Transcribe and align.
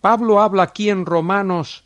Pablo 0.00 0.40
habla 0.40 0.64
aquí 0.64 0.90
en 0.90 1.06
Romanos 1.06 1.84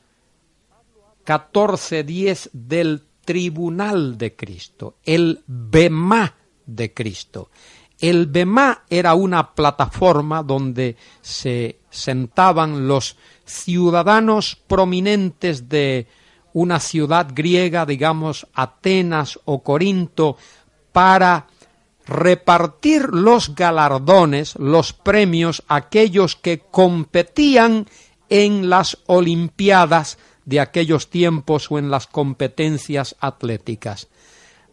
14:10 1.24 2.50
del 2.52 3.02
tribunal 3.24 4.18
de 4.18 4.34
Cristo, 4.34 4.96
el 5.04 5.42
Bemá 5.46 6.34
de 6.66 6.92
Cristo. 6.92 7.50
El 7.98 8.26
Bemá 8.26 8.84
era 8.88 9.14
una 9.14 9.54
plataforma 9.54 10.42
donde 10.42 10.96
se 11.20 11.80
sentaban 11.90 12.88
los 12.88 13.16
ciudadanos 13.44 14.56
prominentes 14.66 15.68
de 15.68 16.06
una 16.52 16.80
ciudad 16.80 17.28
griega, 17.32 17.84
digamos 17.84 18.46
Atenas 18.54 19.38
o 19.44 19.62
Corinto, 19.62 20.36
para 20.92 21.46
repartir 22.06 23.10
los 23.10 23.54
galardones, 23.54 24.56
los 24.56 24.92
premios 24.92 25.62
a 25.68 25.76
aquellos 25.76 26.36
que 26.36 26.60
competían 26.60 27.86
en 28.28 28.70
las 28.70 28.98
Olimpiadas 29.06 30.18
de 30.44 30.60
aquellos 30.60 31.10
tiempos 31.10 31.70
o 31.70 31.78
en 31.78 31.90
las 31.90 32.06
competencias 32.06 33.16
atléticas. 33.20 34.08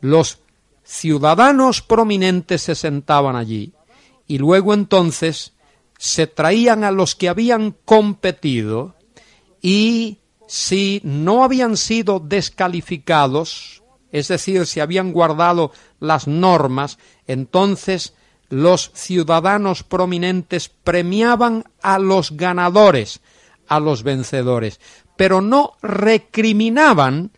Los 0.02 0.40
ciudadanos 0.84 1.82
prominentes 1.82 2.62
se 2.62 2.76
sentaban 2.76 3.36
allí 3.36 3.74
y 4.28 4.38
luego 4.38 4.74
entonces 4.74 5.54
se 5.98 6.28
traían 6.28 6.84
a 6.84 6.92
los 6.92 7.16
que 7.16 7.30
habían 7.30 7.76
competido 7.86 8.96
y 9.62 10.20
si 10.48 11.02
no 11.04 11.44
habían 11.44 11.76
sido 11.76 12.20
descalificados, 12.20 13.84
es 14.12 14.30
decir, 14.30 14.66
si 14.66 14.80
habían 14.80 15.12
guardado 15.12 15.72
las 16.00 16.28
normas, 16.28 16.98
entonces 17.28 18.14
los 18.50 18.92
ciudadanos 18.94 19.84
prominentes 19.84 20.70
premiaban 20.70 21.66
a 21.82 22.00
los 22.00 22.32
ganadores, 22.32 23.20
a 23.68 23.80
los 23.80 24.04
vencedores, 24.04 24.80
pero 25.18 25.42
no 25.42 25.74
recriminaban 25.82 27.32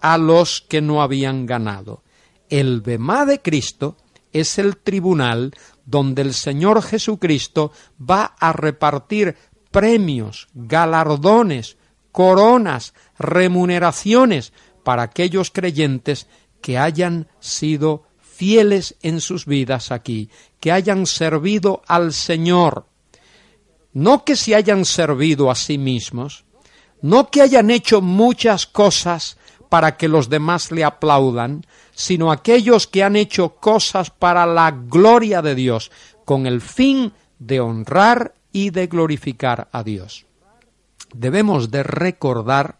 a 0.00 0.18
los 0.18 0.62
que 0.62 0.80
no 0.80 1.02
habían 1.02 1.46
ganado. 1.46 2.02
El 2.48 2.80
Bemá 2.80 3.26
de 3.26 3.40
Cristo 3.42 3.96
es 4.32 4.58
el 4.58 4.76
tribunal 4.78 5.52
donde 5.86 6.22
el 6.22 6.34
Señor 6.34 6.82
Jesucristo 6.82 7.72
va 7.98 8.34
a 8.38 8.52
repartir 8.52 9.36
premios, 9.70 10.48
galardones, 10.54 11.76
coronas, 12.12 12.94
remuneraciones 13.18 14.52
para 14.82 15.02
aquellos 15.02 15.50
creyentes 15.50 16.28
que 16.60 16.78
hayan 16.78 17.28
sido 17.40 18.04
fieles 18.34 18.96
en 19.02 19.20
sus 19.20 19.46
vidas 19.46 19.92
aquí, 19.92 20.30
que 20.60 20.72
hayan 20.72 21.06
servido 21.06 21.82
al 21.86 22.12
Señor, 22.12 22.86
no 23.92 24.24
que 24.24 24.36
se 24.36 24.54
hayan 24.54 24.84
servido 24.84 25.50
a 25.50 25.54
sí 25.54 25.78
mismos, 25.78 26.44
no 27.00 27.30
que 27.30 27.42
hayan 27.42 27.70
hecho 27.70 28.00
muchas 28.00 28.66
cosas 28.66 29.36
para 29.68 29.96
que 29.96 30.08
los 30.08 30.28
demás 30.28 30.70
le 30.70 30.84
aplaudan, 30.84 31.66
sino 31.94 32.32
aquellos 32.32 32.86
que 32.86 33.02
han 33.02 33.16
hecho 33.16 33.56
cosas 33.56 34.10
para 34.10 34.46
la 34.46 34.70
gloria 34.70 35.42
de 35.42 35.54
Dios, 35.54 35.90
con 36.24 36.46
el 36.46 36.60
fin 36.60 37.12
de 37.38 37.60
honrar 37.60 38.34
y 38.52 38.70
de 38.70 38.86
glorificar 38.86 39.68
a 39.72 39.82
Dios. 39.82 40.26
Debemos 41.14 41.70
de 41.70 41.82
recordar 41.82 42.78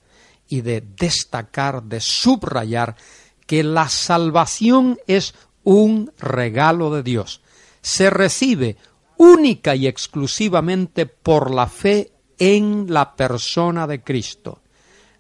y 0.49 0.61
de 0.61 0.81
destacar, 0.81 1.83
de 1.83 2.01
subrayar, 2.01 2.97
que 3.47 3.63
la 3.63 3.89
salvación 3.89 4.99
es 5.07 5.35
un 5.63 6.13
regalo 6.19 6.95
de 6.95 7.03
Dios. 7.03 7.41
Se 7.83 8.11
recibe 8.11 8.77
única 9.17 9.75
y 9.75 9.87
exclusivamente 9.87 11.07
por 11.07 11.53
la 11.53 11.67
fe 11.67 12.13
en 12.39 12.93
la 12.93 13.17
persona 13.17 13.87
de 13.87 14.03
Cristo. 14.03 14.61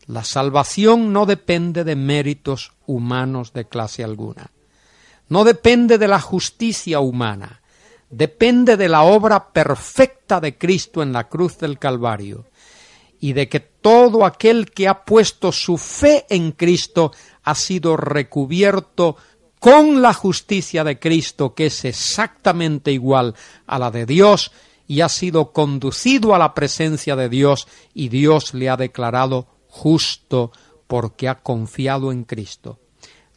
La 0.06 0.24
salvación 0.24 1.12
no 1.12 1.26
depende 1.26 1.84
de 1.84 1.96
méritos 1.96 2.72
humanos 2.86 3.52
de 3.52 3.66
clase 3.66 4.04
alguna. 4.04 4.50
No 5.28 5.44
depende 5.44 5.96
de 5.96 6.08
la 6.08 6.20
justicia 6.20 7.00
humana. 7.00 7.62
Depende 8.10 8.76
de 8.76 8.88
la 8.88 9.02
obra 9.02 9.52
perfecta 9.52 10.40
de 10.40 10.58
Cristo 10.58 11.02
en 11.02 11.12
la 11.12 11.28
cruz 11.28 11.58
del 11.58 11.78
Calvario 11.78 12.46
y 13.18 13.32
de 13.32 13.48
que 13.48 13.60
todo 13.60 14.26
aquel 14.26 14.70
que 14.70 14.86
ha 14.86 15.04
puesto 15.04 15.50
su 15.50 15.78
fe 15.78 16.26
en 16.28 16.52
Cristo 16.52 17.12
ha 17.44 17.54
sido 17.54 17.96
recubierto 17.96 19.16
con 19.60 20.02
la 20.02 20.12
justicia 20.12 20.84
de 20.84 20.98
Cristo, 20.98 21.54
que 21.54 21.66
es 21.66 21.84
exactamente 21.84 22.92
igual 22.92 23.34
a 23.66 23.78
la 23.78 23.90
de 23.90 24.04
Dios, 24.04 24.52
y 24.86 25.00
ha 25.00 25.08
sido 25.08 25.52
conducido 25.52 26.34
a 26.34 26.38
la 26.38 26.52
presencia 26.52 27.16
de 27.16 27.28
Dios, 27.28 27.66
y 27.94 28.08
Dios 28.08 28.52
le 28.52 28.68
ha 28.68 28.76
declarado 28.76 29.46
justo 29.68 30.52
porque 30.86 31.28
ha 31.28 31.40
confiado 31.42 32.12
en 32.12 32.24
Cristo. 32.24 32.78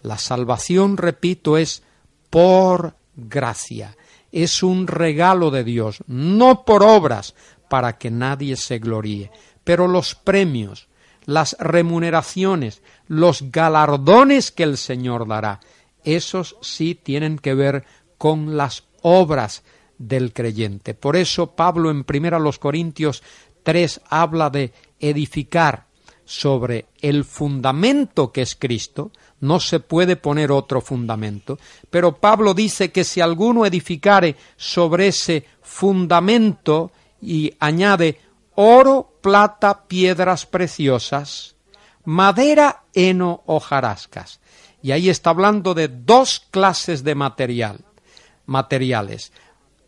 La 0.01 0.17
salvación, 0.17 0.97
repito, 0.97 1.57
es 1.57 1.83
por 2.29 2.95
gracia, 3.15 3.97
es 4.31 4.63
un 4.63 4.87
regalo 4.87 5.49
de 5.49 5.63
Dios, 5.63 6.03
no 6.07 6.65
por 6.65 6.83
obras, 6.83 7.35
para 7.69 7.97
que 7.97 8.11
nadie 8.11 8.55
se 8.55 8.79
gloríe. 8.79 9.31
Pero 9.63 9.87
los 9.87 10.15
premios, 10.15 10.87
las 11.25 11.55
remuneraciones, 11.59 12.81
los 13.07 13.51
galardones 13.51 14.51
que 14.51 14.63
el 14.63 14.77
Señor 14.77 15.27
dará, 15.27 15.59
esos 16.03 16.55
sí 16.61 16.95
tienen 16.95 17.37
que 17.37 17.53
ver 17.53 17.85
con 18.17 18.57
las 18.57 18.83
obras 19.01 19.63
del 19.97 20.33
creyente. 20.33 20.93
Por 20.93 21.15
eso 21.15 21.55
Pablo 21.55 21.89
en 21.91 22.03
primera 22.03 22.39
los 22.39 22.59
Corintios 22.59 23.23
3 23.63 24.01
habla 24.09 24.49
de 24.49 24.73
edificar 24.99 25.87
sobre 26.23 26.87
el 27.01 27.23
fundamento 27.23 28.31
que 28.31 28.41
es 28.41 28.55
Cristo, 28.55 29.11
no 29.39 29.59
se 29.59 29.79
puede 29.79 30.17
poner 30.17 30.51
otro 30.51 30.81
fundamento, 30.81 31.57
pero 31.89 32.17
Pablo 32.17 32.53
dice 32.53 32.91
que 32.91 33.05
si 33.05 33.21
alguno 33.21 33.65
edificare 33.65 34.35
sobre 34.57 35.07
ese 35.07 35.45
fundamento 35.61 36.91
y 37.21 37.53
añade 37.59 38.19
oro, 38.55 39.19
plata, 39.21 39.87
piedras 39.87 40.45
preciosas, 40.45 41.55
madera, 42.07 42.83
heno, 42.93 43.43
hojarascas. 43.47 44.39
Y 44.81 44.91
ahí 44.91 45.09
está 45.09 45.31
hablando 45.31 45.73
de 45.73 45.89
dos 45.89 46.39
clases 46.51 47.03
de 47.03 47.15
material, 47.15 47.81
materiales. 48.45 49.33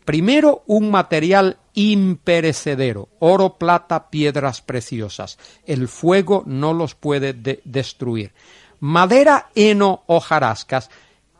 Primero, 0.04 0.62
un 0.66 0.90
material 0.90 1.56
imperecedero, 1.72 3.08
oro, 3.20 3.56
plata, 3.56 4.10
piedras 4.10 4.60
preciosas. 4.60 5.38
El 5.64 5.88
fuego 5.88 6.42
no 6.44 6.74
los 6.74 6.94
puede 6.94 7.32
destruir. 7.32 8.34
Madera, 8.80 9.48
heno, 9.54 10.02
hojarascas 10.06 10.90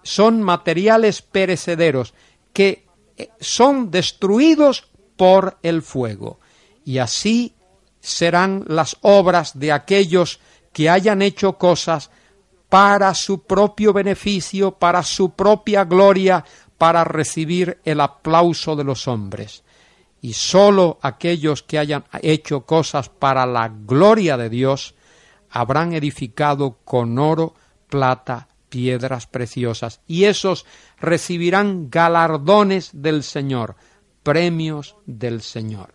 son 0.02 0.40
materiales 0.40 1.20
perecederos 1.20 2.14
que 2.54 2.86
eh, 3.18 3.28
son 3.38 3.90
destruidos 3.90 4.88
por 5.18 5.58
el 5.62 5.82
fuego 5.82 6.40
y 6.86 6.98
así 6.98 7.52
serán 8.00 8.64
las 8.66 8.96
obras 9.02 9.58
de 9.58 9.72
aquellos 9.72 10.40
que 10.72 10.88
hayan 10.88 11.22
hecho 11.22 11.58
cosas 11.58 12.10
para 12.68 13.14
su 13.14 13.42
propio 13.42 13.92
beneficio, 13.92 14.72
para 14.72 15.02
su 15.02 15.30
propia 15.30 15.84
gloria, 15.84 16.44
para 16.78 17.04
recibir 17.04 17.78
el 17.84 18.00
aplauso 18.00 18.76
de 18.76 18.84
los 18.84 19.08
hombres. 19.08 19.64
Y 20.22 20.34
sólo 20.34 20.98
aquellos 21.02 21.62
que 21.62 21.78
hayan 21.78 22.04
hecho 22.22 22.62
cosas 22.66 23.08
para 23.08 23.44
la 23.46 23.68
gloria 23.68 24.36
de 24.36 24.48
Dios 24.48 24.94
habrán 25.50 25.92
edificado 25.92 26.78
con 26.84 27.18
oro, 27.18 27.54
plata, 27.88 28.48
piedras 28.68 29.26
preciosas, 29.26 30.00
y 30.06 30.24
esos 30.24 30.64
recibirán 31.00 31.90
galardones 31.90 32.90
del 32.92 33.24
Señor, 33.24 33.74
premios 34.22 34.96
del 35.06 35.42
Señor. 35.42 35.92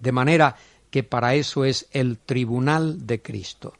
De 0.00 0.12
manera 0.12 0.56
que 0.90 1.04
para 1.04 1.34
eso 1.34 1.64
es 1.64 1.88
el 1.92 2.18
tribunal 2.18 3.06
de 3.06 3.22
Cristo. 3.22 3.74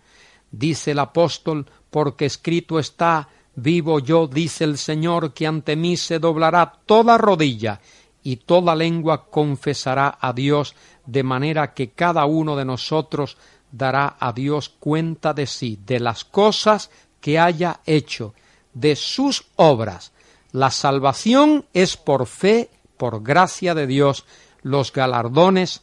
Dice 0.59 0.93
el 0.93 1.01
apóstol, 1.01 1.67
porque 1.91 2.25
escrito 2.25 2.79
está, 2.79 3.29
vivo 3.57 3.99
yo, 3.99 4.27
dice 4.27 4.65
el 4.65 4.79
Señor, 4.79 5.35
que 5.35 5.47
ante 5.47 5.77
mí 5.77 5.99
se 5.99 6.19
doblará 6.19 6.73
toda 6.87 7.19
rodilla 7.19 7.81
y 8.23 8.37
toda 8.37 8.75
lengua 8.75 9.27
confesará 9.27 10.17
a 10.19 10.33
Dios, 10.33 10.75
de 11.05 11.23
manera 11.23 11.75
que 11.75 11.91
cada 11.91 12.25
uno 12.25 12.57
de 12.57 12.65
nosotros 12.65 13.37
dará 13.71 14.17
a 14.19 14.33
Dios 14.33 14.71
cuenta 14.71 15.35
de 15.35 15.47
sí, 15.47 15.79
de 15.85 16.01
las 16.01 16.25
cosas 16.25 16.91
que 17.21 17.39
haya 17.39 17.81
hecho, 17.85 18.35
de 18.73 18.97
sus 18.97 19.45
obras. 19.57 20.13
La 20.53 20.71
salvación 20.71 21.67
es 21.75 21.99
por 21.99 22.27
fe, 22.27 22.71
por 22.97 23.23
gracia 23.23 23.75
de 23.75 23.87
Dios, 23.87 24.25
los 24.63 24.91
galardones 24.91 25.83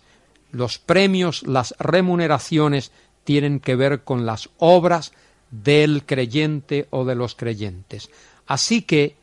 los 0.53 0.77
premios, 0.77 1.43
las 1.43 1.75
remuneraciones 1.79 2.91
tienen 3.23 3.59
que 3.59 3.75
ver 3.75 4.03
con 4.03 4.25
las 4.25 4.49
obras 4.57 5.13
del 5.51 6.05
creyente 6.05 6.87
o 6.89 7.05
de 7.05 7.15
los 7.15 7.35
creyentes. 7.35 8.09
Así 8.47 8.81
que, 8.81 9.15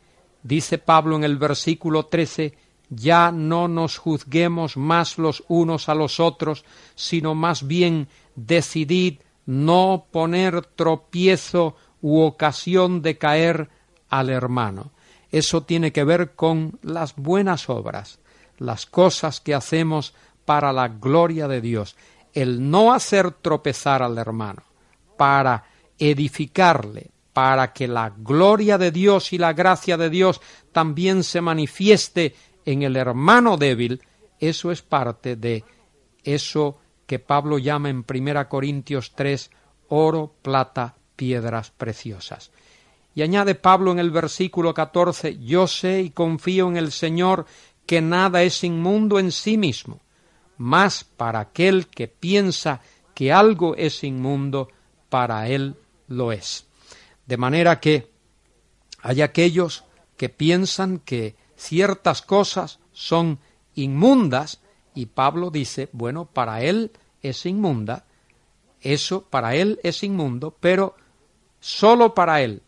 dice 0.43 0.77
Pablo 0.77 1.15
en 1.15 1.23
el 1.23 1.37
versículo 1.37 2.05
13, 2.05 2.53
ya 2.89 3.31
no 3.31 3.67
nos 3.67 3.97
juzguemos 3.97 4.77
más 4.77 5.17
los 5.17 5.43
unos 5.47 5.89
a 5.89 5.95
los 5.95 6.19
otros, 6.19 6.65
sino 6.95 7.35
más 7.35 7.67
bien 7.67 8.07
decidid 8.35 9.19
no 9.45 10.05
poner 10.11 10.65
tropiezo 10.65 11.75
u 12.01 12.19
ocasión 12.19 13.01
de 13.01 13.17
caer 13.17 13.69
al 14.09 14.29
hermano. 14.29 14.91
Eso 15.31 15.63
tiene 15.63 15.91
que 15.91 16.03
ver 16.03 16.35
con 16.35 16.79
las 16.81 17.15
buenas 17.15 17.69
obras, 17.69 18.19
las 18.57 18.85
cosas 18.85 19.39
que 19.39 19.53
hacemos 19.53 20.13
para 20.45 20.73
la 20.73 20.89
gloria 20.89 21.47
de 21.47 21.61
Dios, 21.61 21.95
el 22.33 22.69
no 22.69 22.93
hacer 22.93 23.31
tropezar 23.31 24.03
al 24.03 24.17
hermano, 24.17 24.63
para 25.17 25.65
edificarle, 25.97 27.11
para 27.33 27.73
que 27.73 27.87
la 27.87 28.13
gloria 28.15 28.77
de 28.77 28.91
Dios 28.91 29.33
y 29.33 29.37
la 29.37 29.53
gracia 29.53 29.97
de 29.97 30.09
Dios 30.09 30.41
también 30.71 31.23
se 31.23 31.41
manifieste 31.41 32.35
en 32.65 32.83
el 32.83 32.95
hermano 32.95 33.57
débil, 33.57 34.01
eso 34.39 34.71
es 34.71 34.81
parte 34.81 35.35
de 35.35 35.63
eso 36.23 36.79
que 37.05 37.19
Pablo 37.19 37.57
llama 37.57 37.89
en 37.89 38.03
Primera 38.03 38.47
Corintios 38.47 39.13
3 39.15 39.49
oro, 39.89 40.33
plata, 40.41 40.95
piedras 41.15 41.71
preciosas. 41.71 42.51
Y 43.13 43.21
añade 43.21 43.55
Pablo 43.55 43.91
en 43.91 43.99
el 43.99 44.09
versículo 44.09 44.73
14, 44.73 45.37
yo 45.37 45.67
sé 45.67 46.01
y 46.01 46.09
confío 46.11 46.69
en 46.69 46.77
el 46.77 46.91
Señor 46.91 47.45
que 47.85 48.01
nada 48.01 48.41
es 48.41 48.63
inmundo 48.63 49.19
en 49.19 49.31
sí 49.33 49.57
mismo, 49.57 49.99
mas 50.61 51.03
para 51.03 51.39
aquel 51.39 51.87
que 51.87 52.07
piensa 52.07 52.81
que 53.15 53.33
algo 53.33 53.75
es 53.75 54.03
inmundo, 54.03 54.67
para 55.09 55.47
él 55.47 55.75
lo 56.07 56.31
es. 56.31 56.67
De 57.25 57.35
manera 57.35 57.79
que 57.79 58.11
hay 59.01 59.23
aquellos 59.23 59.85
que 60.17 60.29
piensan 60.29 60.99
que 60.99 61.35
ciertas 61.55 62.21
cosas 62.21 62.79
son 62.91 63.39
inmundas 63.73 64.61
y 64.93 65.07
Pablo 65.07 65.49
dice, 65.49 65.89
bueno, 65.93 66.25
para 66.25 66.61
él 66.61 66.91
es 67.23 67.47
inmunda, 67.47 68.05
eso 68.81 69.23
para 69.31 69.55
él 69.55 69.79
es 69.81 70.03
inmundo, 70.03 70.55
pero 70.59 70.95
solo 71.59 72.13
para 72.13 72.43
él, 72.43 72.61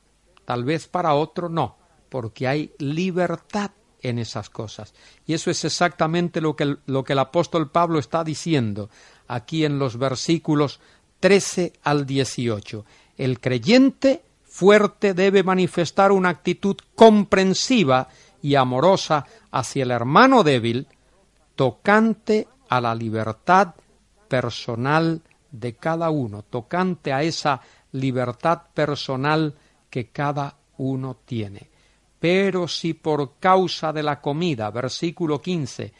tal 0.45 0.63
vez 0.63 0.87
para 0.87 1.13
otro 1.13 1.47
no, 1.47 1.77
porque 2.09 2.47
hay 2.47 2.73
libertad 2.79 3.69
en 4.03 4.19
esas 4.19 4.49
cosas. 4.49 4.93
Y 5.25 5.33
eso 5.33 5.49
es 5.49 5.65
exactamente 5.65 6.41
lo 6.41 6.55
que, 6.55 6.77
lo 6.85 7.03
que 7.03 7.13
el 7.13 7.19
apóstol 7.19 7.71
Pablo 7.71 7.97
está 7.97 8.23
diciendo 8.23 8.89
aquí 9.27 9.65
en 9.65 9.79
los 9.79 9.97
versículos 9.97 10.79
13 11.21 11.73
al 11.83 12.05
18. 12.05 12.85
El 13.17 13.39
creyente 13.39 14.21
fuerte 14.43 15.13
debe 15.13 15.41
manifestar 15.41 16.11
una 16.11 16.29
actitud 16.29 16.75
comprensiva 16.93 18.09
y 18.41 18.55
amorosa 18.55 19.25
hacia 19.51 19.83
el 19.83 19.91
hermano 19.91 20.43
débil, 20.43 20.87
tocante 21.55 22.47
a 22.67 22.81
la 22.81 22.93
libertad 22.93 23.73
personal 24.27 25.21
de 25.49 25.75
cada 25.75 26.09
uno, 26.09 26.43
tocante 26.43 27.13
a 27.13 27.23
esa 27.23 27.61
libertad 27.93 28.63
personal 28.73 29.55
que 29.89 30.09
cada 30.09 30.57
uno 30.77 31.15
tiene. 31.25 31.72
Pero 32.23 32.69
si 32.69 32.93
por 32.93 33.33
causa 33.37 33.91
de 33.91 34.01
la 34.01 34.21
comida, 34.21 34.71
versículo 34.71 35.41
15, 35.41 35.91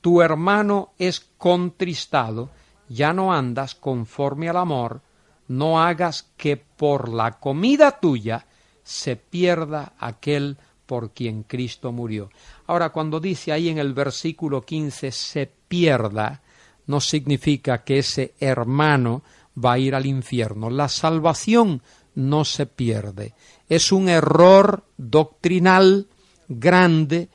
tu 0.00 0.22
hermano 0.22 0.94
es 0.96 1.20
contristado, 1.36 2.48
ya 2.88 3.12
no 3.12 3.30
andas 3.30 3.74
conforme 3.74 4.48
al 4.48 4.56
amor, 4.56 5.02
no 5.48 5.82
hagas 5.82 6.30
que 6.38 6.56
por 6.56 7.10
la 7.10 7.32
comida 7.32 8.00
tuya 8.00 8.46
se 8.82 9.16
pierda 9.16 9.92
aquel 9.98 10.56
por 10.86 11.10
quien 11.10 11.42
Cristo 11.42 11.92
murió. 11.92 12.30
Ahora, 12.68 12.88
cuando 12.88 13.20
dice 13.20 13.52
ahí 13.52 13.68
en 13.68 13.76
el 13.76 13.92
versículo 13.92 14.62
15 14.62 15.12
se 15.12 15.52
pierda, 15.68 16.40
no 16.86 17.02
significa 17.02 17.84
que 17.84 17.98
ese 17.98 18.32
hermano 18.40 19.22
va 19.62 19.74
a 19.74 19.78
ir 19.78 19.94
al 19.94 20.06
infierno. 20.06 20.70
La 20.70 20.88
salvación 20.88 21.82
no 22.16 22.44
se 22.44 22.66
pierde. 22.66 23.34
Es 23.68 23.92
un 23.92 24.08
error 24.08 24.84
doctrinal 24.96 26.08
grande 26.48 27.28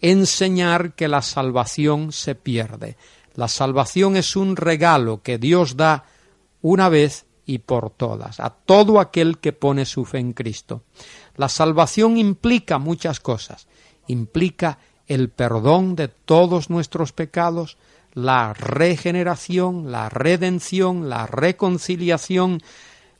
enseñar 0.00 0.94
que 0.94 1.06
la 1.06 1.22
salvación 1.22 2.10
se 2.10 2.34
pierde. 2.34 2.96
La 3.34 3.46
salvación 3.46 4.16
es 4.16 4.34
un 4.34 4.56
regalo 4.56 5.22
que 5.22 5.38
Dios 5.38 5.76
da 5.76 6.04
una 6.60 6.88
vez 6.88 7.26
y 7.46 7.58
por 7.58 7.90
todas, 7.90 8.40
a 8.40 8.50
todo 8.50 9.00
aquel 9.00 9.38
que 9.38 9.52
pone 9.52 9.84
su 9.84 10.04
fe 10.04 10.18
en 10.18 10.32
Cristo. 10.32 10.82
La 11.36 11.48
salvación 11.48 12.16
implica 12.16 12.78
muchas 12.78 13.20
cosas. 13.20 13.68
Implica 14.06 14.78
el 15.06 15.28
perdón 15.28 15.96
de 15.96 16.08
todos 16.08 16.70
nuestros 16.70 17.12
pecados, 17.12 17.78
la 18.14 18.52
regeneración, 18.52 19.90
la 19.90 20.08
redención, 20.08 21.08
la 21.08 21.26
reconciliación, 21.26 22.62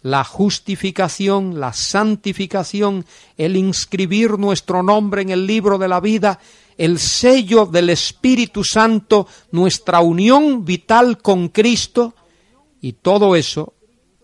la 0.02 0.24
justificación, 0.24 1.60
la 1.60 1.72
santificación, 1.72 3.06
el 3.36 3.56
inscribir 3.56 4.38
nuestro 4.38 4.82
nombre 4.82 5.22
en 5.22 5.30
el 5.30 5.46
libro 5.46 5.78
de 5.78 5.88
la 5.88 6.00
vida, 6.00 6.38
el 6.76 6.98
sello 6.98 7.66
del 7.66 7.90
Espíritu 7.90 8.64
Santo, 8.64 9.26
nuestra 9.52 10.00
unión 10.00 10.64
vital 10.64 11.18
con 11.18 11.48
Cristo, 11.48 12.14
y 12.80 12.94
todo 12.94 13.36
eso, 13.36 13.74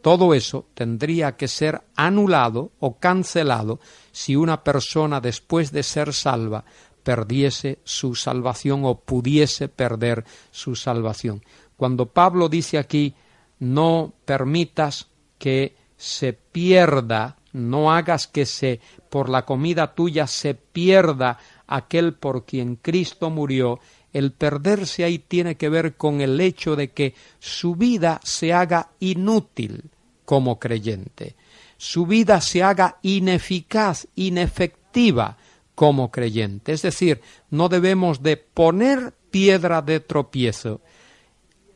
todo 0.03 0.35
eso 0.35 0.67
tendría 0.75 1.37
que 1.37 1.47
ser 1.47 1.83
anulado 1.95 2.73
o 2.81 2.99
cancelado 2.99 3.79
si 4.11 4.35
una 4.35 4.65
persona 4.65 5.21
después 5.21 5.71
de 5.71 5.85
ser 5.85 6.13
salva 6.13 6.65
perdiese 7.05 7.79
su 7.85 8.17
salvación 8.17 8.85
o 8.85 8.99
pudiese 9.01 9.69
perder 9.69 10.25
su 10.51 10.75
salvación. 10.75 11.45
Cuando 11.77 12.07
Pablo 12.07 12.49
dice 12.49 12.79
aquí, 12.79 13.15
no 13.61 14.13
permitas 14.25 15.07
que 15.39 15.77
se 15.97 16.33
pierda, 16.33 17.37
no 17.53 17.93
hagas 17.93 18.27
que 18.27 18.47
se 18.47 18.81
por 19.09 19.29
la 19.29 19.45
comida 19.45 19.95
tuya 19.95 20.27
se 20.27 20.55
pierda 20.55 21.39
aquel 21.67 22.15
por 22.15 22.45
quien 22.45 22.77
Cristo 22.77 23.31
murió, 23.31 23.81
el 24.13 24.33
perderse 24.33 25.05
ahí 25.05 25.19
tiene 25.19 25.57
que 25.57 25.69
ver 25.69 25.97
con 25.97 26.21
el 26.21 26.41
hecho 26.41 26.77
de 26.77 26.93
que 26.93 27.15
su 27.39 27.77
vida 27.77 28.21
se 28.23 28.53
haga 28.53 28.91
inútil 29.01 29.85
como 30.25 30.59
creyente, 30.59 31.37
su 31.77 32.07
vida 32.07 32.41
se 32.41 32.63
haga 32.63 32.99
ineficaz, 33.03 34.09
inefectiva 34.15 35.37
como 35.75 36.11
creyente. 36.11 36.73
Es 36.73 36.83
decir, 36.83 37.21
no 37.51 37.69
debemos 37.69 38.23
de 38.23 38.37
poner 38.37 39.15
piedra 39.31 39.81
de 39.83 40.01
tropiezo 40.01 40.81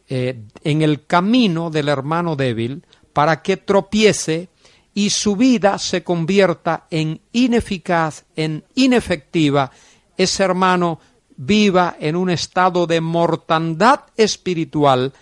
eh, 0.08 0.43
en 0.65 0.82
el 0.82 1.06
camino 1.06 1.70
del 1.70 1.88
hermano 1.88 2.35
débil 2.35 2.84
para 3.13 3.43
que 3.43 3.57
tropiece 3.57 4.49
y 4.95 5.11
su 5.11 5.37
vida 5.37 5.79
se 5.79 6.05
convierta 6.05 6.87
en 6.91 7.21
ineficaz, 7.33 8.25
en 8.37 8.65
inefectiva, 8.75 9.71
ese 10.17 10.43
hermano 10.43 11.01
viva 11.37 11.97
en 11.99 12.17
un 12.17 12.31
estado 12.31 12.87
de 12.87 13.01
mortandad 13.01 14.01
espiritual 14.17 15.13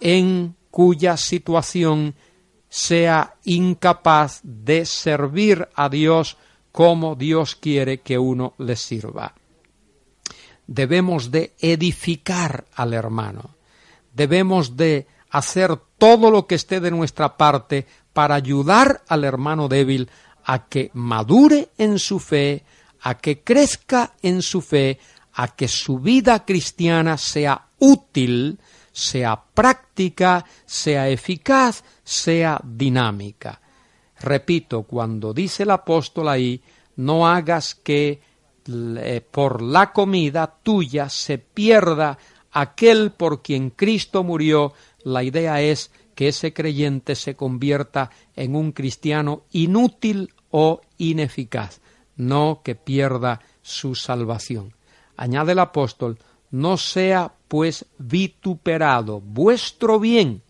en 0.00 0.54
cuya 0.70 1.16
situación 1.16 2.14
sea 2.68 3.34
incapaz 3.44 4.40
de 4.42 4.84
servir 4.84 5.68
a 5.74 5.88
Dios 5.88 6.36
como 6.70 7.14
Dios 7.14 7.56
quiere 7.56 8.00
que 8.00 8.18
uno 8.18 8.54
le 8.58 8.76
sirva. 8.76 9.34
Debemos 10.66 11.30
de 11.30 11.54
edificar 11.58 12.66
al 12.74 12.92
hermano, 12.92 13.56
debemos 14.12 14.76
de 14.76 15.06
hacer 15.30 15.78
todo 15.98 16.30
lo 16.30 16.46
que 16.46 16.54
esté 16.54 16.80
de 16.80 16.90
nuestra 16.90 17.36
parte 17.36 17.86
para 18.12 18.34
ayudar 18.34 19.02
al 19.08 19.24
hermano 19.24 19.68
débil 19.68 20.08
a 20.44 20.66
que 20.68 20.90
madure 20.94 21.70
en 21.78 21.98
su 21.98 22.18
fe, 22.18 22.64
a 23.00 23.18
que 23.18 23.42
crezca 23.42 24.14
en 24.22 24.42
su 24.42 24.60
fe, 24.60 24.98
a 25.34 25.48
que 25.48 25.68
su 25.68 25.98
vida 25.98 26.44
cristiana 26.44 27.18
sea 27.18 27.68
útil, 27.78 28.58
sea 28.92 29.42
práctica, 29.54 30.44
sea 30.64 31.08
eficaz, 31.08 31.84
sea 32.02 32.60
dinámica. 32.64 33.60
Repito, 34.20 34.84
cuando 34.84 35.34
dice 35.34 35.64
el 35.64 35.70
apóstol 35.72 36.28
ahí, 36.28 36.62
no 36.96 37.28
hagas 37.28 37.74
que 37.74 38.20
por 39.30 39.60
la 39.62 39.92
comida 39.92 40.58
tuya 40.62 41.08
se 41.08 41.38
pierda 41.38 42.18
aquel 42.50 43.12
por 43.12 43.42
quien 43.42 43.70
Cristo 43.70 44.24
murió, 44.24 44.72
la 45.06 45.22
idea 45.22 45.60
es 45.60 45.92
que 46.16 46.26
ese 46.26 46.52
creyente 46.52 47.14
se 47.14 47.36
convierta 47.36 48.10
en 48.34 48.56
un 48.56 48.72
cristiano 48.72 49.44
inútil 49.52 50.34
o 50.50 50.80
ineficaz, 50.98 51.80
no 52.16 52.62
que 52.64 52.74
pierda 52.74 53.40
su 53.62 53.94
salvación. 53.94 54.74
Añade 55.16 55.52
el 55.52 55.60
apóstol, 55.60 56.18
no 56.50 56.76
sea 56.76 57.32
pues 57.46 57.86
vituperado 57.98 59.20
vuestro 59.20 60.00
bien, 60.00 60.42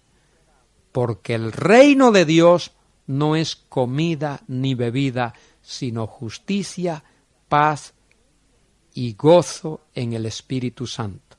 porque 0.91 1.35
el 1.35 1.53
reino 1.53 2.11
de 2.11 2.25
Dios 2.25 2.73
no 3.07 3.37
es 3.37 3.57
comida 3.57 4.41
ni 4.49 4.75
bebida, 4.75 5.35
sino 5.61 6.07
justicia, 6.07 7.05
paz 7.51 7.93
y 8.95 9.13
gozo 9.13 9.83
en 9.95 10.15
el 10.15 10.25
Espíritu 10.25 10.87
Santo. 10.87 11.37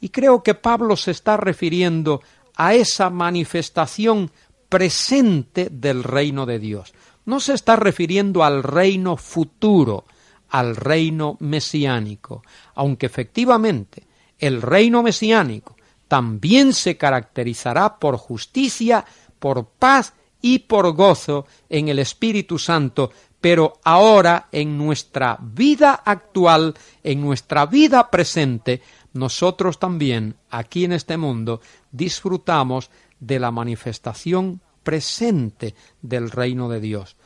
Y 0.00 0.10
creo 0.10 0.42
que 0.42 0.54
Pablo 0.54 0.96
se 0.96 1.10
está 1.10 1.36
refiriendo 1.36 2.20
a 2.58 2.74
esa 2.74 3.08
manifestación 3.08 4.30
presente 4.68 5.68
del 5.70 6.04
reino 6.04 6.44
de 6.44 6.58
Dios. 6.58 6.92
No 7.24 7.40
se 7.40 7.54
está 7.54 7.76
refiriendo 7.76 8.44
al 8.44 8.62
reino 8.62 9.16
futuro, 9.16 10.04
al 10.50 10.76
reino 10.76 11.36
mesiánico, 11.40 12.42
aunque 12.74 13.06
efectivamente 13.06 14.06
el 14.38 14.60
reino 14.60 15.02
mesiánico 15.02 15.76
también 16.08 16.72
se 16.72 16.96
caracterizará 16.96 17.98
por 17.98 18.16
justicia, 18.16 19.04
por 19.38 19.66
paz 19.66 20.14
y 20.40 20.60
por 20.60 20.92
gozo 20.94 21.46
en 21.68 21.88
el 21.88 21.98
Espíritu 21.98 22.58
Santo, 22.58 23.12
pero 23.40 23.78
ahora 23.84 24.48
en 24.52 24.76
nuestra 24.76 25.38
vida 25.40 25.94
actual, 26.04 26.74
en 27.02 27.20
nuestra 27.20 27.66
vida 27.66 28.10
presente, 28.10 28.82
nosotros 29.12 29.78
también 29.78 30.36
aquí 30.50 30.84
en 30.84 30.92
este 30.92 31.16
mundo 31.16 31.60
disfrutamos 31.92 32.90
de 33.20 33.38
la 33.38 33.50
manifestación 33.50 34.60
presente 34.82 35.74
del 36.02 36.30
reino 36.30 36.68
de 36.68 36.80
Dios. 36.80 37.16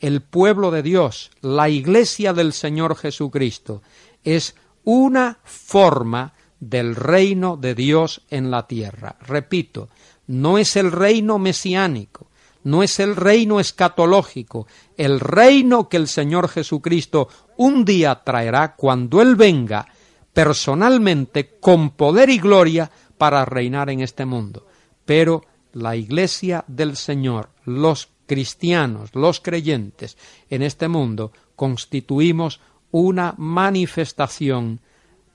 El 0.00 0.20
pueblo 0.22 0.70
de 0.70 0.82
Dios, 0.82 1.30
la 1.40 1.68
iglesia 1.68 2.32
del 2.32 2.52
Señor 2.52 2.96
Jesucristo, 2.96 3.82
es 4.24 4.56
una 4.84 5.38
forma 5.44 6.34
del 6.58 6.96
reino 6.96 7.56
de 7.56 7.74
Dios 7.74 8.22
en 8.30 8.50
la 8.50 8.66
tierra. 8.66 9.16
Repito, 9.20 9.88
no 10.26 10.58
es 10.58 10.76
el 10.76 10.92
reino 10.92 11.38
mesiánico, 11.38 12.28
no 12.64 12.82
es 12.82 13.00
el 13.00 13.16
reino 13.16 13.60
escatológico, 13.60 14.66
el 14.96 15.20
reino 15.20 15.88
que 15.88 15.96
el 15.96 16.08
Señor 16.08 16.48
Jesucristo 16.48 17.28
un 17.56 17.84
día 17.84 18.22
traerá 18.24 18.74
cuando 18.74 19.20
Él 19.20 19.36
venga 19.36 19.86
personalmente 20.32 21.58
con 21.60 21.90
poder 21.90 22.30
y 22.30 22.38
gloria 22.38 22.90
para 23.18 23.44
reinar 23.44 23.90
en 23.90 24.00
este 24.00 24.24
mundo. 24.24 24.66
Pero 25.04 25.44
la 25.72 25.96
iglesia 25.96 26.64
del 26.66 26.96
Señor, 26.96 27.50
los 27.64 28.08
cristianos, 28.26 29.14
los 29.14 29.40
creyentes 29.40 30.16
en 30.48 30.62
este 30.62 30.88
mundo, 30.88 31.32
constituimos 31.56 32.60
una 32.90 33.34
manifestación 33.36 34.80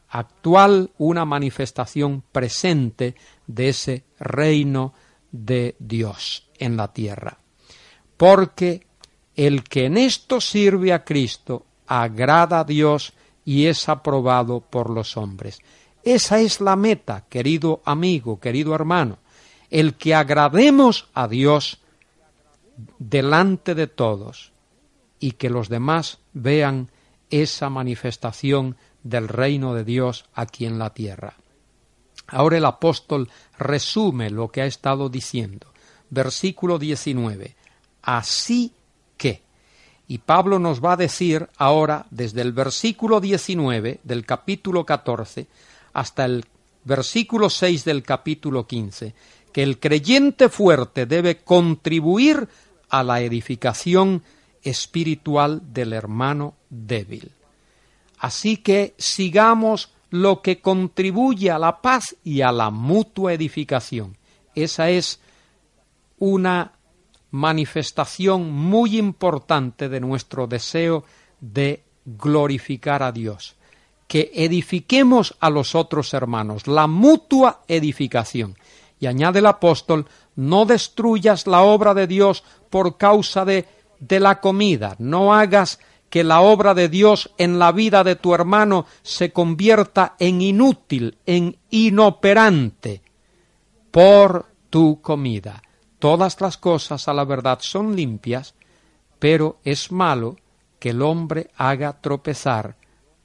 actual, 0.10 0.92
una 0.98 1.26
manifestación 1.26 2.24
presente 2.32 3.16
de 3.46 3.70
ese 3.70 4.04
reino 4.20 4.94
de 5.46 5.76
Dios 5.80 6.48
en 6.58 6.78
la 6.78 6.94
tierra. 6.94 7.38
Porque 8.18 8.88
el 9.36 9.64
que 9.64 9.86
en 9.86 9.98
esto 9.98 10.42
sirve 10.42 10.94
a 10.94 11.04
Cristo 11.04 11.66
agrada 11.86 12.62
a 12.62 12.64
Dios 12.64 13.14
y 13.46 13.68
es 13.68 13.88
aprobado 13.88 14.60
por 14.60 14.90
los 14.90 15.16
hombres. 15.16 15.60
Esa 16.04 16.40
es 16.40 16.60
la 16.60 16.76
meta, 16.76 17.26
querido 17.30 17.82
amigo, 17.86 18.40
querido 18.40 18.74
hermano, 18.74 19.20
el 19.70 19.96
que 19.96 20.16
agrademos 20.16 21.10
a 21.14 21.28
Dios 21.28 21.80
delante 23.00 23.76
de 23.76 23.88
todos 23.88 24.52
y 25.20 25.32
que 25.34 25.50
los 25.50 25.70
demás 25.70 26.20
vean 26.34 26.90
esa 27.30 27.70
manifestación 27.70 28.78
del 29.04 29.28
reino 29.28 29.74
de 29.74 29.84
Dios 29.84 30.26
aquí 30.34 30.66
en 30.66 30.80
la 30.80 30.94
tierra. 30.94 31.36
Ahora 32.28 32.58
el 32.58 32.66
apóstol 32.66 33.30
resume 33.58 34.30
lo 34.30 34.50
que 34.50 34.62
ha 34.62 34.66
estado 34.66 35.10
diciendo. 35.10 35.68
Versículo 36.10 36.78
19. 36.78 37.56
Así 38.02 38.74
que. 39.18 39.42
Y 40.08 40.20
Pablo 40.20 40.60
nos 40.60 40.84
va 40.84 40.94
a 40.94 40.98
decir 40.98 41.50
ahora, 41.58 42.06
desde 42.12 42.42
el 42.42 42.54
versículo 42.54 43.20
19 43.20 44.00
del 44.04 44.26
capítulo 44.26 44.86
14 44.86 45.48
hasta 45.94 46.26
el 46.26 46.46
versículo 46.86 47.50
6 47.50 47.84
del 47.84 48.04
capítulo 48.04 48.66
15, 48.66 49.14
que 49.52 49.64
el 49.64 49.80
creyente 49.80 50.48
fuerte 50.48 51.06
debe 51.06 51.40
contribuir 51.40 52.48
a 52.90 53.04
la 53.04 53.20
edificación 53.22 54.24
espiritual 54.64 55.62
del 55.74 55.92
hermano 55.92 56.56
débil. 56.70 57.32
Así 58.20 58.58
que 58.58 58.96
sigamos 58.98 59.90
lo 60.10 60.42
que 60.42 60.62
contribuye 60.62 61.52
a 61.52 61.60
la 61.60 61.82
paz 61.82 62.16
y 62.24 62.42
a 62.42 62.52
la 62.52 62.70
mutua 62.70 63.34
edificación. 63.34 64.18
Esa 64.56 64.90
es 64.90 65.20
una 66.20 66.74
manifestación 67.32 68.52
muy 68.52 68.98
importante 68.98 69.90
de 69.90 70.00
nuestro 70.00 70.48
deseo 70.48 71.04
de 71.40 71.84
glorificar 72.06 73.04
a 73.04 73.12
Dios. 73.12 73.56
Que 74.08 74.32
edifiquemos 74.34 75.36
a 75.40 75.50
los 75.50 75.76
otros 75.76 76.14
hermanos, 76.14 76.68
la 76.68 76.88
mutua 76.88 77.64
edificación. 77.68 78.56
Y 79.00 79.06
añade 79.06 79.40
el 79.40 79.46
apóstol, 79.46 80.08
no 80.36 80.66
destruyas 80.66 81.46
la 81.46 81.62
obra 81.62 81.94
de 81.94 82.08
Dios 82.08 82.44
por 82.70 82.98
causa 82.98 83.44
de, 83.44 83.66
de 84.00 84.20
la 84.20 84.40
comida, 84.40 84.96
no 84.98 85.36
hagas 85.36 85.80
que 86.10 86.24
la 86.24 86.42
obra 86.42 86.74
de 86.74 86.90
Dios 86.90 87.32
en 87.38 87.60
la 87.60 87.72
vida 87.72 88.04
de 88.04 88.16
tu 88.16 88.34
hermano 88.34 88.86
se 89.02 89.32
convierta 89.32 90.16
en 90.20 90.42
inútil, 90.42 91.18
en 91.26 91.58
inoperante, 91.70 93.02
por 93.92 94.46
tu 94.70 95.02
comida. 95.02 95.62
Todas 96.00 96.40
las 96.42 96.58
cosas 96.58 97.08
a 97.08 97.14
la 97.14 97.26
verdad 97.26 97.60
son 97.62 97.96
limpias, 97.96 98.56
pero 99.20 99.58
es 99.64 99.92
malo 99.92 100.38
que 100.80 100.92
el 100.92 101.02
hombre 101.02 101.50
haga 101.58 102.00
tropezar 102.00 102.76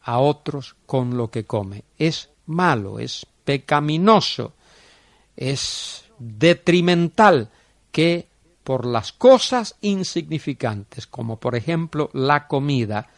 a 0.02 0.18
otros 0.18 0.76
con 0.86 1.16
lo 1.16 1.30
que 1.30 1.44
come. 1.44 1.84
Es 1.98 2.30
malo, 2.46 2.98
es 2.98 3.26
pecaminoso, 3.44 4.54
es 5.36 6.04
detrimental 6.18 7.50
que 7.90 8.28
por 8.64 8.86
las 8.86 9.12
cosas 9.12 9.76
insignificantes, 9.80 11.06
como 11.06 11.38
por 11.38 11.56
ejemplo 11.56 12.10
la 12.12 12.46
comida, 12.46 13.08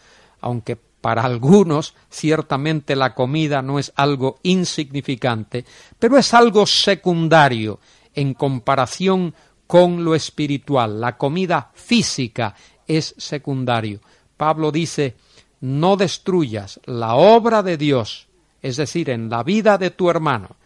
aunque 0.41 0.77
para 0.77 1.23
algunos 1.23 1.95
ciertamente 2.09 2.97
la 2.97 3.15
comida 3.15 3.61
no 3.61 3.79
es 3.79 3.93
algo 3.95 4.39
insignificante, 4.43 5.65
pero 5.99 6.17
es 6.17 6.33
algo 6.33 6.67
secundario 6.67 7.79
en 8.15 8.33
comparación 8.33 9.35
con 9.67 10.05
lo 10.05 10.15
espiritual. 10.15 11.01
La 11.01 11.19
comida 11.19 11.71
física 11.75 12.55
es 12.87 13.15
secundario. 13.19 14.01
Pablo 14.37 14.73
dice, 14.73 15.17
no 15.61 15.97
destruyas 15.97 16.81
la 16.85 17.15
obra 17.17 17.63
de 17.63 17.77
Dios, 17.77 18.29
es 18.63 18.77
decir, 18.77 19.11
en 19.11 19.29
la 19.29 19.43
vida 19.43 19.79
de 19.79 19.91
tu 19.91 20.09
hermano, 20.09 20.57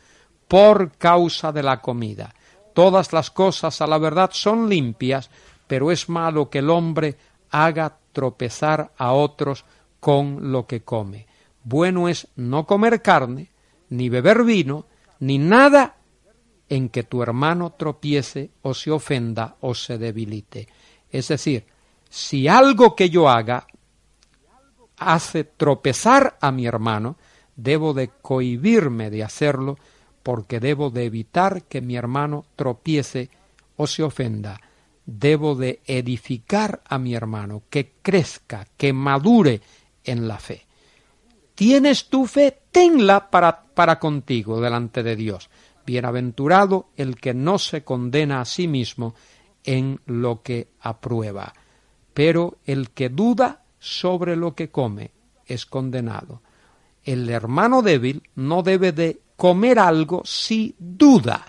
por 0.47 0.92
causa 0.99 1.52
de 1.52 1.62
la 1.62 1.80
comida. 1.80 2.35
Todas 2.78 3.12
las 3.12 3.32
cosas 3.32 3.82
a 3.82 3.88
la 3.88 3.99
verdad 3.99 4.30
son 4.32 4.68
limpias, 4.68 5.30
pero 5.66 5.90
es 5.90 6.08
malo 6.08 6.49
que 6.49 6.61
el 6.61 6.70
hombre 6.70 7.16
haga 7.50 7.99
tropezar 8.12 8.92
a 8.97 9.14
otros 9.14 9.64
con 9.99 10.52
lo 10.52 10.64
que 10.68 10.82
come. 10.82 11.26
Bueno 11.64 12.08
es 12.08 12.28
no 12.37 12.66
comer 12.66 13.02
carne, 13.02 13.50
ni 13.88 14.08
beber 14.08 14.44
vino, 14.44 14.87
ni 15.18 15.38
nada 15.38 15.97
en 16.68 16.88
que 16.88 17.02
tu 17.02 17.20
hermano 17.20 17.75
tropiece 17.76 18.52
o 18.62 18.75
se 18.75 18.92
ofenda 18.92 19.56
o 19.61 19.75
se 19.75 19.99
debilite. 19.99 20.68
Es 21.11 21.26
decir, 21.26 21.66
si 22.08 22.47
algo 22.47 22.94
que 22.94 23.11
yo 23.11 23.28
haga 23.28 23.66
hace 24.99 25.42
tropezar 25.42 26.38
a 26.40 26.52
mi 26.52 26.64
hermano, 26.64 27.16
debo 27.56 27.92
de 27.92 28.11
cohibirme 28.23 29.11
de 29.11 29.25
hacerlo 29.25 29.78
porque 30.28 30.61
debo 30.61 30.90
de 30.90 31.06
evitar 31.06 31.62
que 31.62 31.80
mi 31.80 31.97
hermano 31.97 32.44
tropiece 32.54 33.30
o 33.76 33.87
se 33.87 34.02
ofenda. 34.02 34.61
Debo 35.06 35.54
de 35.54 35.80
edificar 35.87 36.82
a 36.87 36.99
mi 36.99 37.14
hermano, 37.14 37.62
que 37.70 37.94
crezca, 38.02 38.66
que 38.76 38.92
madure 38.92 39.62
en 40.04 40.28
la 40.28 40.38
fe. 40.38 40.66
¿Tienes 41.54 42.11
tu 42.11 42.26
fe? 42.26 42.61
Tenla 42.70 43.30
para, 43.30 43.62
para 43.73 43.99
contigo 43.99 44.61
delante 44.61 45.02
de 45.02 45.16
Dios. 45.16 45.49
Bienaventurado 45.87 46.90
el 46.99 47.16
que 47.16 47.32
no 47.32 47.56
se 47.56 47.82
condena 47.82 48.42
a 48.42 48.44
sí 48.44 48.68
mismo 48.68 49.14
en 49.64 49.99
lo 50.04 50.42
que 50.42 50.68
aprueba. 50.80 51.54
Pero 52.12 52.58
el 52.66 52.90
que 52.90 53.08
duda 53.08 53.62
sobre 53.78 54.37
lo 54.37 54.54
que 54.54 54.68
come 54.68 55.11
es 55.47 55.64
condenado. 55.64 56.42
El 57.02 57.30
hermano 57.30 57.80
débil 57.80 58.25
no 58.35 58.62
debe 58.62 58.92
de 58.92 59.23
comer 59.38 59.78
algo 59.78 60.23
si 60.25 60.75
duda. 60.80 61.47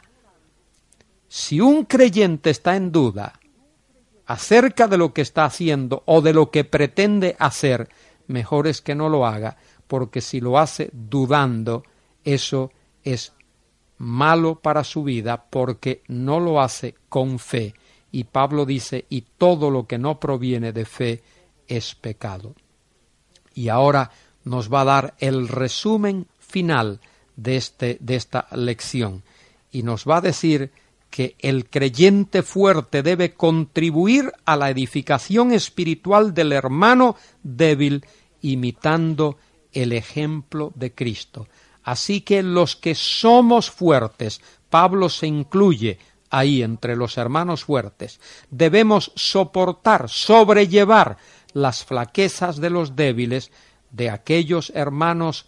Si 1.28 1.60
un 1.60 1.86
creyente 1.86 2.52
está 2.52 2.76
en 2.76 2.92
duda 2.92 3.34
acerca 4.28 4.88
de 4.88 4.96
lo 4.96 5.12
que 5.12 5.22
está 5.22 5.46
haciendo 5.46 6.04
o 6.06 6.22
de 6.22 6.32
lo 6.32 6.52
que 6.52 6.64
pretende 6.66 7.36
hacer, 7.40 7.90
mejor 8.28 8.68
es 8.68 8.82
que 8.82 8.94
no 8.94 9.10
lo 9.10 9.26
haga, 9.26 9.58
porque 9.88 10.22
si 10.22 10.40
lo 10.40 10.60
hace 10.60 10.92
dudando, 10.94 11.82
eso 12.24 12.72
es 13.04 13.34
malo 13.98 14.60
para 14.60 14.84
su 14.84 15.04
vida 15.04 15.46
porque 15.50 16.04
no 16.08 16.40
lo 16.40 16.62
hace 16.62 16.94
con 17.10 17.40
fe. 17.40 17.74
Y 18.12 18.26
Pablo 18.26 18.68
dice, 18.68 19.06
y 19.10 19.22
todo 19.22 19.72
lo 19.72 19.88
que 19.88 19.98
no 19.98 20.20
proviene 20.20 20.74
de 20.74 20.86
fe 20.86 21.24
es 21.68 21.96
pecado. 21.96 22.54
Y 23.56 23.70
ahora 23.70 24.12
nos 24.44 24.72
va 24.72 24.82
a 24.82 24.86
dar 24.86 25.16
el 25.18 25.48
resumen 25.48 26.28
final 26.38 27.02
de, 27.42 27.58
este, 27.58 27.98
de 28.00 28.16
esta 28.16 28.48
lección 28.52 29.24
y 29.72 29.84
nos 29.84 30.06
va 30.06 30.18
a 30.18 30.22
decir 30.22 30.72
que 31.10 31.36
el 31.40 31.70
creyente 31.70 32.44
fuerte 32.44 33.02
debe 33.02 33.34
contribuir 33.34 34.32
a 34.46 34.56
la 34.56 34.70
edificación 34.70 35.52
espiritual 35.52 36.34
del 36.34 36.52
hermano 36.52 37.16
débil 37.42 38.06
imitando 38.42 39.38
el 39.74 39.94
ejemplo 39.94 40.72
de 40.76 40.94
Cristo. 40.94 41.48
Así 41.84 42.22
que 42.22 42.44
los 42.44 42.76
que 42.76 42.94
somos 42.94 43.72
fuertes, 43.72 44.42
Pablo 44.70 45.10
se 45.10 45.28
incluye 45.28 45.98
ahí 46.30 46.62
entre 46.62 46.96
los 46.96 47.18
hermanos 47.18 47.64
fuertes, 47.64 48.20
debemos 48.52 49.12
soportar, 49.16 50.10
sobrellevar 50.10 51.18
las 51.54 51.84
flaquezas 51.84 52.58
de 52.58 52.70
los 52.70 52.96
débiles, 52.96 53.52
de 53.90 54.12
aquellos 54.12 54.72
hermanos 54.76 55.48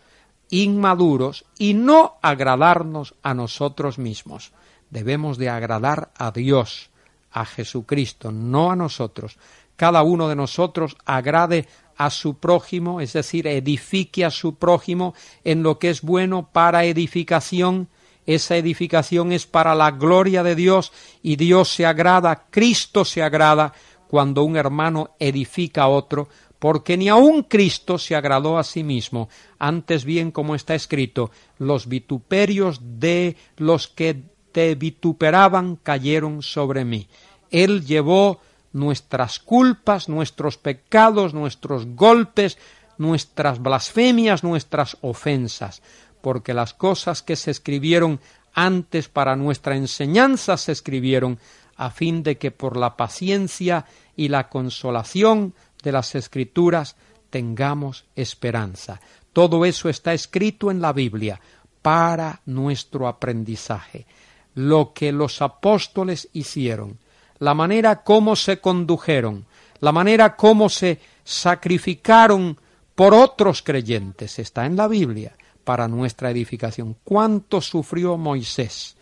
inmaduros, 0.51 1.45
y 1.57 1.73
no 1.73 2.19
agradarnos 2.21 3.15
a 3.23 3.33
nosotros 3.33 3.97
mismos. 3.97 4.51
Debemos 4.91 5.37
de 5.37 5.49
agradar 5.49 6.11
a 6.15 6.31
Dios, 6.31 6.91
a 7.31 7.45
Jesucristo, 7.45 8.31
no 8.31 8.71
a 8.71 8.75
nosotros. 8.75 9.37
Cada 9.75 10.03
uno 10.03 10.27
de 10.27 10.35
nosotros 10.35 10.95
agrade 11.05 11.67
a 11.97 12.09
su 12.09 12.37
prójimo, 12.37 13.01
es 13.01 13.13
decir, 13.13 13.47
edifique 13.47 14.25
a 14.25 14.29
su 14.29 14.55
prójimo 14.55 15.13
en 15.43 15.63
lo 15.63 15.79
que 15.79 15.89
es 15.89 16.01
bueno 16.01 16.49
para 16.51 16.83
edificación. 16.83 17.87
Esa 18.25 18.57
edificación 18.57 19.31
es 19.31 19.47
para 19.47 19.73
la 19.73 19.91
gloria 19.91 20.43
de 20.43 20.55
Dios 20.55 20.91
y 21.23 21.37
Dios 21.37 21.73
se 21.73 21.85
agrada, 21.85 22.47
Cristo 22.49 23.05
se 23.05 23.23
agrada 23.23 23.73
cuando 24.07 24.43
un 24.43 24.57
hermano 24.57 25.11
edifica 25.19 25.83
a 25.83 25.87
otro, 25.87 26.27
porque 26.61 26.95
ni 26.95 27.09
aun 27.09 27.41
Cristo 27.41 27.97
se 27.97 28.15
agradó 28.15 28.59
a 28.59 28.63
sí 28.63 28.83
mismo, 28.83 29.29
antes 29.57 30.05
bien 30.05 30.29
como 30.29 30.53
está 30.53 30.75
escrito, 30.75 31.31
los 31.57 31.87
vituperios 31.87 32.99
de 32.99 33.35
los 33.57 33.87
que 33.87 34.25
te 34.51 34.75
vituperaban 34.75 35.75
cayeron 35.75 36.43
sobre 36.43 36.85
mí. 36.85 37.07
Él 37.49 37.83
llevó 37.83 38.41
nuestras 38.73 39.39
culpas, 39.39 40.07
nuestros 40.07 40.59
pecados, 40.59 41.33
nuestros 41.33 41.87
golpes, 41.95 42.59
nuestras 42.99 43.59
blasfemias, 43.59 44.43
nuestras 44.43 44.97
ofensas, 45.01 45.81
porque 46.21 46.53
las 46.53 46.75
cosas 46.75 47.23
que 47.23 47.37
se 47.37 47.49
escribieron 47.49 48.19
antes 48.53 49.09
para 49.09 49.35
nuestra 49.35 49.75
enseñanza 49.75 50.57
se 50.57 50.73
escribieron 50.73 51.39
a 51.75 51.89
fin 51.89 52.21
de 52.21 52.37
que 52.37 52.51
por 52.51 52.77
la 52.77 52.95
paciencia 52.97 53.87
y 54.15 54.27
la 54.27 54.49
consolación 54.49 55.55
de 55.81 55.91
las 55.91 56.15
escrituras 56.15 56.95
tengamos 57.29 58.05
esperanza. 58.15 58.99
Todo 59.33 59.65
eso 59.65 59.89
está 59.89 60.13
escrito 60.13 60.69
en 60.71 60.81
la 60.81 60.93
Biblia 60.93 61.39
para 61.81 62.41
nuestro 62.45 63.07
aprendizaje. 63.07 64.05
Lo 64.53 64.93
que 64.93 65.11
los 65.11 65.41
apóstoles 65.41 66.29
hicieron, 66.33 66.99
la 67.39 67.53
manera 67.53 68.03
como 68.03 68.35
se 68.35 68.59
condujeron, 68.59 69.45
la 69.79 69.91
manera 69.91 70.35
como 70.35 70.69
se 70.69 70.99
sacrificaron 71.23 72.59
por 72.93 73.13
otros 73.13 73.63
creyentes, 73.63 74.37
está 74.37 74.65
en 74.65 74.75
la 74.75 74.87
Biblia 74.87 75.35
para 75.63 75.87
nuestra 75.87 76.29
edificación. 76.29 76.97
¿Cuánto 77.03 77.61
sufrió 77.61 78.17
Moisés 78.17 78.97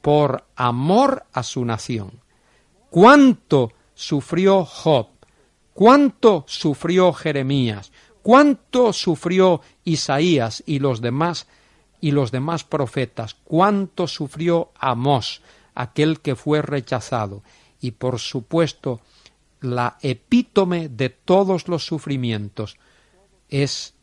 por 0.00 0.44
amor 0.56 1.26
a 1.32 1.42
su 1.42 1.64
nación? 1.64 2.12
¿Cuánto 2.88 3.72
sufrió 3.94 4.64
Job? 4.64 5.17
¿Cuánto 5.78 6.44
sufrió 6.48 7.12
Jeremías? 7.12 7.92
¿Cuánto 8.20 8.92
sufrió 8.92 9.60
Isaías 9.84 10.60
y 10.66 10.80
los 10.80 11.00
demás 11.00 11.46
y 12.00 12.10
los 12.10 12.32
demás 12.32 12.64
profetas? 12.64 13.36
¿Cuánto 13.44 14.08
sufrió 14.08 14.72
Amós? 14.74 15.40
aquel 15.76 16.18
que 16.18 16.34
fue 16.34 16.62
rechazado, 16.62 17.44
y 17.80 17.92
por 17.92 18.18
supuesto 18.18 19.00
la 19.60 19.98
epítome 20.02 20.88
de 20.88 21.10
todos 21.10 21.68
los 21.68 21.86
sufrimientos 21.86 22.76
es 23.48 23.94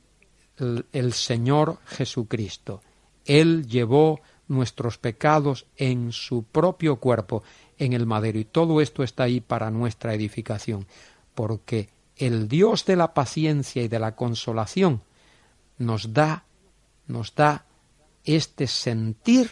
el, 0.93 1.12
Señor 1.12 1.80
Jesucristo. 1.86 2.82
Él 3.26 3.67
llevó 3.67 4.21
nuestros 4.47 4.97
pecados 4.97 5.65
en 5.76 6.13
su 6.13 6.43
propio 6.43 7.02
cuerpo, 7.02 7.43
en 7.78 7.91
el 7.91 8.06
madero, 8.06 8.39
y 8.39 8.45
todo 8.45 8.80
esto 8.80 9.04
está 9.04 9.23
ahí 9.23 9.41
para 9.41 9.69
nuestra 9.69 10.13
edificación, 10.13 10.88
porque 11.36 11.89
el 12.15 12.48
Dios 12.48 12.86
de 12.86 12.95
la 12.95 13.13
paciencia 13.13 13.84
y 13.84 13.88
de 13.88 14.00
la 14.00 14.15
consolación 14.15 15.02
nos 15.78 16.13
da, 16.13 16.45
nos 17.08 17.36
da 17.36 17.65
este 18.24 18.67
sentir 18.67 19.52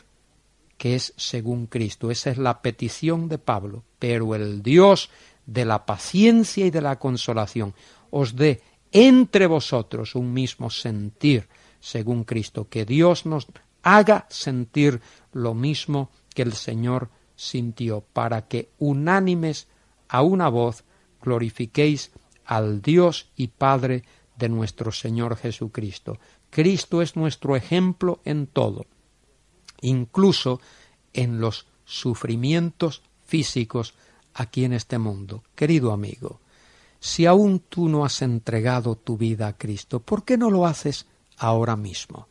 que 0.78 0.96
es 0.96 1.14
según 1.18 1.68
Cristo. 1.68 2.10
Esa 2.10 2.32
es 2.32 2.38
la 2.38 2.62
petición 2.62 3.30
de 3.30 3.38
Pablo. 3.38 3.84
Pero 4.00 4.36
el 4.36 4.64
Dios 4.64 5.10
de 5.46 5.66
la 5.66 5.86
paciencia 5.86 6.66
y 6.66 6.72
de 6.72 6.82
la 6.82 7.00
consolación 7.00 7.74
os 8.10 8.36
dé 8.36 8.62
entre 8.92 9.48
vosotros 9.48 10.16
un 10.16 10.34
mismo 10.34 10.70
sentir 10.70 11.48
según 11.80 12.24
Cristo, 12.24 12.70
que 12.70 12.86
Dios 12.86 13.26
nos 13.26 13.48
haga 13.82 14.26
sentir 14.30 15.02
lo 15.34 15.54
mismo 15.54 16.10
que 16.34 16.44
el 16.44 16.54
Señor 16.54 17.10
sintió, 17.36 18.02
para 18.14 18.48
que 18.48 18.70
unánimes 18.80 19.68
a 20.08 20.22
una 20.22 20.48
voz 20.48 20.86
glorifiquéis 21.24 22.12
al 22.46 22.82
Dios 22.82 23.30
y 23.36 23.48
Padre 23.48 24.04
de 24.38 24.50
nuestro 24.50 24.92
Señor 24.92 25.38
Jesucristo. 25.38 26.20
Cristo 26.50 27.02
es 27.02 27.16
nuestro 27.16 27.56
ejemplo 27.56 28.20
en 28.26 28.48
todo 28.48 28.86
incluso 29.84 30.60
en 31.14 31.40
los 31.40 31.68
sufrimientos 31.86 33.04
físicos 33.26 33.94
aquí 34.34 34.66
en 34.66 34.74
este 34.74 34.98
mundo. 34.98 35.44
Querido 35.56 35.92
amigo, 35.92 36.40
si 37.00 37.26
aún 37.26 37.60
tú 37.60 37.90
no 37.90 38.06
has 38.06 38.22
entregado 38.22 38.96
tu 38.96 39.18
vida 39.18 39.48
a 39.48 39.58
Cristo, 39.58 40.00
¿por 40.00 40.24
qué 40.24 40.38
no 40.38 40.50
lo 40.50 40.66
haces 40.66 41.06
ahora 41.38 41.76
mismo? 41.76 42.28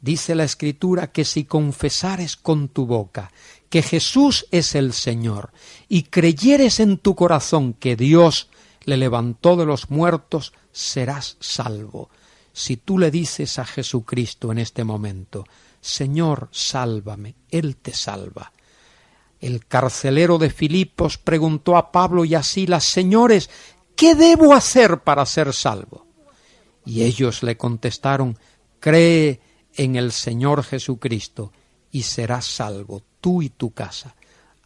Dice 0.00 0.34
la 0.34 0.44
Escritura 0.44 1.12
que 1.12 1.24
si 1.24 1.44
confesares 1.44 2.36
con 2.36 2.68
tu 2.68 2.86
boca 2.86 3.30
que 3.68 3.82
Jesús 3.82 4.46
es 4.50 4.74
el 4.74 4.92
Señor 4.92 5.52
y 5.88 6.04
creyeres 6.04 6.80
en 6.80 6.98
tu 6.98 7.14
corazón 7.14 7.74
que 7.74 7.96
Dios 7.96 8.48
le 8.84 8.96
levantó 8.96 9.56
de 9.56 9.66
los 9.66 9.90
muertos, 9.90 10.52
serás 10.72 11.36
salvo. 11.40 12.08
Si 12.52 12.76
tú 12.78 12.98
le 12.98 13.10
dices 13.10 13.58
a 13.58 13.64
Jesucristo 13.64 14.50
en 14.50 14.58
este 14.58 14.84
momento, 14.84 15.46
Señor, 15.80 16.48
sálvame, 16.50 17.36
Él 17.50 17.76
te 17.76 17.92
salva. 17.92 18.52
El 19.40 19.66
carcelero 19.66 20.38
de 20.38 20.50
Filipos 20.50 21.16
preguntó 21.16 21.76
a 21.76 21.92
Pablo 21.92 22.24
y 22.24 22.34
a 22.34 22.42
Silas, 22.42 22.84
Señores, 22.84 23.48
¿qué 23.96 24.14
debo 24.14 24.52
hacer 24.52 25.00
para 25.00 25.24
ser 25.26 25.52
salvo? 25.52 26.06
Y 26.84 27.02
ellos 27.02 27.42
le 27.42 27.56
contestaron, 27.56 28.38
Cree 28.80 29.40
en 29.74 29.96
el 29.96 30.12
Señor 30.12 30.62
Jesucristo 30.62 31.52
y 31.90 32.02
serás 32.02 32.46
salvo, 32.46 33.02
tú 33.20 33.42
y 33.42 33.50
tu 33.50 33.72
casa. 33.72 34.14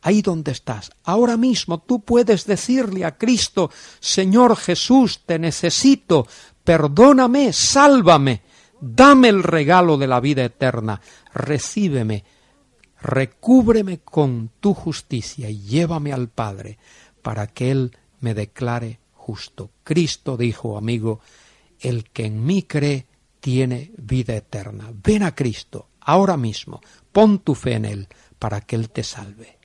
Ahí 0.02 0.20
donde 0.20 0.52
estás, 0.52 0.90
ahora 1.04 1.36
mismo 1.36 1.78
tú 1.78 2.00
puedes 2.00 2.46
decirle 2.46 3.04
a 3.04 3.16
Cristo, 3.16 3.70
Señor 4.00 4.56
Jesús, 4.56 5.20
te 5.24 5.38
necesito, 5.38 6.26
perdóname, 6.62 7.52
sálvame 7.52 8.42
dame 8.84 9.28
el 9.28 9.42
regalo 9.42 9.96
de 9.96 10.06
la 10.06 10.20
vida 10.20 10.44
eterna, 10.44 11.00
recíbeme, 11.32 12.24
recúbreme 13.00 14.00
con 14.00 14.50
tu 14.60 14.74
justicia 14.74 15.48
y 15.48 15.60
llévame 15.60 16.12
al 16.12 16.28
Padre, 16.28 16.78
para 17.22 17.46
que 17.46 17.70
Él 17.70 17.96
me 18.20 18.34
declare 18.34 19.00
justo. 19.14 19.70
Cristo 19.82 20.36
dijo, 20.36 20.76
amigo, 20.76 21.20
el 21.80 22.10
que 22.10 22.26
en 22.26 22.44
mí 22.44 22.62
cree 22.62 23.06
tiene 23.44 23.92
vida 23.98 24.34
eterna. 24.34 24.90
Ven 24.90 25.22
a 25.22 25.34
Cristo, 25.34 25.90
ahora 26.00 26.38
mismo, 26.38 26.80
pon 27.12 27.40
tu 27.40 27.54
fe 27.54 27.74
en 27.74 27.84
Él, 27.84 28.08
para 28.38 28.62
que 28.62 28.74
Él 28.74 28.88
te 28.88 29.02
salve. 29.02 29.58